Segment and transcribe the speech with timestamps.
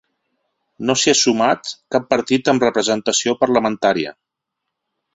[0.89, 4.19] No s’hi ha sumat cap partit amb representació parlamentària.